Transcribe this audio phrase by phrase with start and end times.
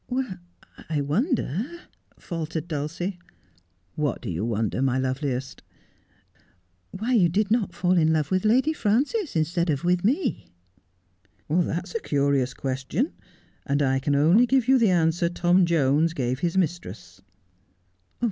[0.89, 1.63] 'I wonder
[2.17, 3.19] 'faltered Dulcie.'
[3.95, 5.61] What do you wonder, my loveliest?''
[6.97, 10.47] Why you did not fall in love with Lady Frances instead of with me.''
[11.51, 13.13] That's a curious question,
[13.67, 17.21] and I can only give you the answer Tom Jones gave his mistress.'